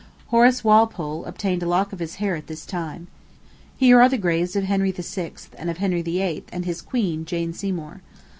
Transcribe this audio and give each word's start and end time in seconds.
Horace 0.29 0.63
Walpole 0.63 1.25
obtained 1.25 1.61
a 1.61 1.67
lock 1.67 1.93
of 1.93 1.99
his 1.99 2.15
hair 2.15 2.35
at 2.35 2.47
this 2.47 2.65
time. 2.65 3.05
Here 3.77 4.01
are 4.01 4.09
the 4.09 4.17
graves 4.17 4.55
of 4.55 4.63
Henry 4.63 4.91
VI., 4.91 5.33
and 5.59 5.69
of 5.69 5.77
Henry 5.77 6.01
VIII. 6.01 6.45
and 6.51 6.65
his 6.65 6.81
queen, 6.81 7.23
Jane 7.23 7.53
Seymour. 7.53 8.01